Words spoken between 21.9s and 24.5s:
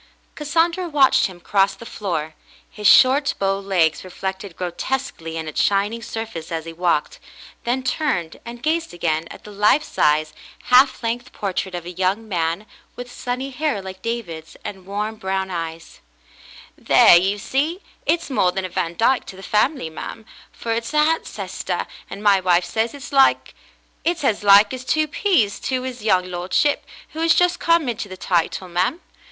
and my wife says it's as